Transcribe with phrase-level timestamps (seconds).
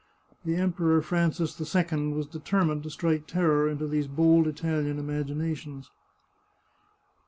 [0.45, 5.91] The Emperor Francis II was deter mined to strike terror into these bold Italian imaginations.